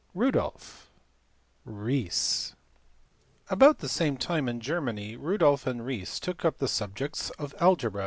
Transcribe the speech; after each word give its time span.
Rudolff. 0.15 0.89
Riese. 1.63 2.55
About 3.51 3.77
the 3.77 3.87
same 3.87 4.17
time 4.17 4.49
in 4.49 4.59
Germany, 4.59 5.15
Rudolff 5.15 5.67
and 5.67 5.85
Riese 5.85 6.19
took 6.19 6.43
up 6.43 6.57
the 6.57 6.67
subjects 6.67 7.29
of 7.37 7.53
algebra 7.59 7.65
and 7.67 7.81
* 7.81 7.81
See 7.81 7.97
pp. 7.99 7.99